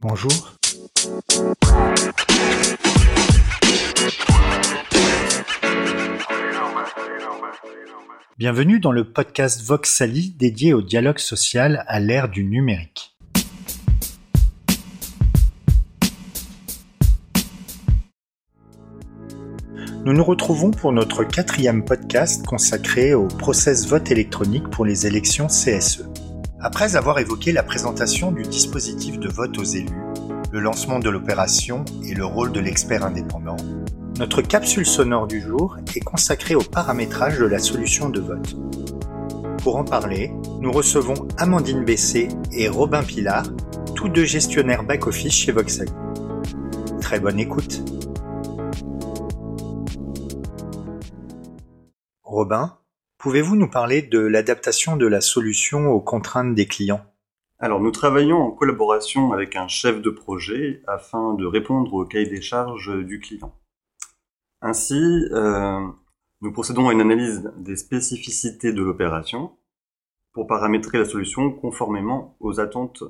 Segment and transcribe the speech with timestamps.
[0.00, 0.54] Bonjour.
[8.38, 13.16] Bienvenue dans le podcast Voxali dédié au dialogue social à l'ère du numérique.
[20.04, 25.48] Nous nous retrouvons pour notre quatrième podcast consacré au process vote électronique pour les élections
[25.48, 26.07] CSE.
[26.60, 30.02] Après avoir évoqué la présentation du dispositif de vote aux élus,
[30.50, 33.56] le lancement de l'opération et le rôle de l'expert indépendant,
[34.18, 38.56] notre capsule sonore du jour est consacrée au paramétrage de la solution de vote.
[39.62, 43.44] Pour en parler, nous recevons Amandine Bessé et Robin Pilar,
[43.94, 45.88] tous deux gestionnaires back-office chez Voxel.
[47.00, 47.84] Très bonne écoute.
[52.24, 52.76] Robin,
[53.18, 57.04] Pouvez-vous nous parler de l'adaptation de la solution aux contraintes des clients?
[57.58, 62.28] Alors nous travaillons en collaboration avec un chef de projet afin de répondre au cahier
[62.28, 63.52] des charges du client.
[64.60, 65.02] Ainsi,
[65.32, 65.84] euh,
[66.42, 69.50] nous procédons à une analyse des spécificités de l'opération
[70.32, 73.02] pour paramétrer la solution conformément aux attentes.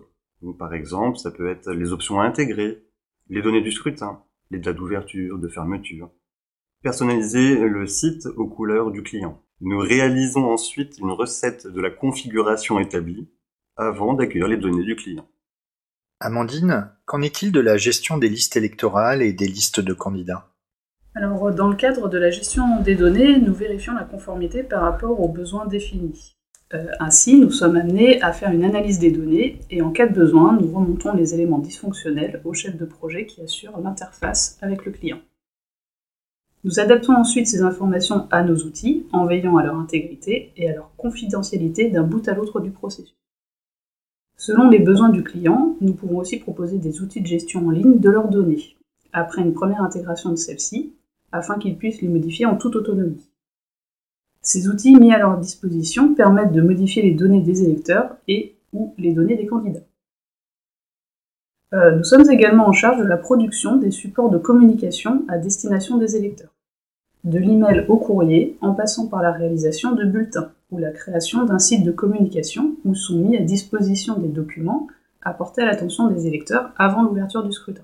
[0.59, 2.83] par exemple, ça peut être les options à intégrer,
[3.28, 6.09] les données du scrutin, les dates d'ouverture, de fermeture.
[6.83, 9.43] Personnaliser le site aux couleurs du client.
[9.61, 13.28] Nous réalisons ensuite une recette de la configuration établie
[13.77, 15.27] avant d'accueillir les données du client.
[16.20, 20.48] Amandine, qu'en est-il de la gestion des listes électorales et des listes de candidats?
[21.15, 25.20] Alors, dans le cadre de la gestion des données, nous vérifions la conformité par rapport
[25.20, 26.37] aux besoins définis.
[26.75, 30.15] Euh, ainsi, nous sommes amenés à faire une analyse des données et en cas de
[30.15, 34.93] besoin, nous remontons les éléments dysfonctionnels au chef de projet qui assure l'interface avec le
[34.93, 35.19] client.
[36.64, 40.75] Nous adaptons ensuite ces informations à nos outils en veillant à leur intégrité et à
[40.75, 43.15] leur confidentialité d'un bout à l'autre du processus.
[44.37, 47.98] Selon les besoins du client, nous pouvons aussi proposer des outils de gestion en ligne
[47.98, 48.77] de leurs données,
[49.12, 50.95] après une première intégration de celles-ci,
[51.33, 53.28] afin qu'ils puissent les modifier en toute autonomie.
[54.43, 58.94] Ces outils mis à leur disposition permettent de modifier les données des électeurs et ou
[58.99, 59.87] les données des candidats.
[61.75, 65.99] Euh, nous sommes également en charge de la production des supports de communication à destination
[65.99, 66.55] des électeurs.
[67.25, 71.59] De l'email au courrier, en passant par la réalisation de bulletins ou la création d'un
[71.59, 74.87] site de communication où sont mis à disposition des documents
[75.21, 77.83] à porter à l'attention des électeurs avant l'ouverture du scrutin.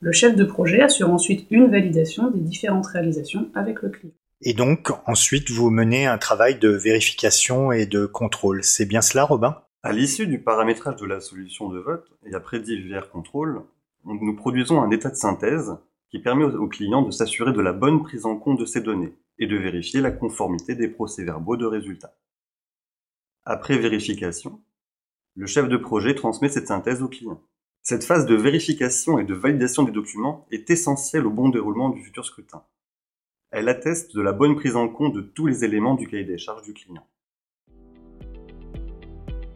[0.00, 4.12] Le chef de projet assure ensuite une validation des différentes réalisations avec le client.
[4.42, 8.62] Et donc, ensuite, vous menez un travail de vérification et de contrôle.
[8.62, 9.56] C'est bien cela, Robin?
[9.82, 13.62] À l'issue du paramétrage de la solution de vote et après divers contrôles,
[14.04, 15.76] nous produisons un état de synthèse
[16.10, 19.16] qui permet au client de s'assurer de la bonne prise en compte de ces données
[19.38, 22.16] et de vérifier la conformité des procès-verbaux de résultats.
[23.44, 24.60] Après vérification,
[25.36, 27.40] le chef de projet transmet cette synthèse au client.
[27.82, 32.02] Cette phase de vérification et de validation des documents est essentielle au bon déroulement du
[32.02, 32.64] futur scrutin.
[33.50, 36.36] Elle atteste de la bonne prise en compte de tous les éléments du cahier des
[36.36, 37.06] charges du client.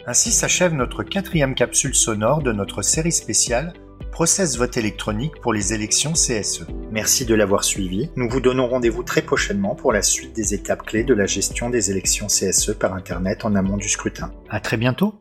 [0.05, 3.73] Ainsi s'achève notre quatrième capsule sonore de notre série spéciale
[4.11, 6.67] Process vote électronique pour les élections CSE.
[6.91, 8.11] Merci de l'avoir suivi.
[8.17, 11.71] Nous vous donnons rendez-vous très prochainement pour la suite des étapes clés de la gestion
[11.71, 14.31] des élections CSE par Internet en amont du scrutin.
[14.51, 15.15] À très bientôt!